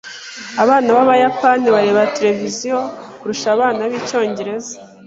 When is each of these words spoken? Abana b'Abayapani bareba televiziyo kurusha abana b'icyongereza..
Abana 0.63 0.87
b'Abayapani 0.95 1.67
bareba 1.75 2.11
televiziyo 2.17 2.75
kurusha 3.19 3.47
abana 3.55 3.81
b'icyongereza.. 3.91 4.73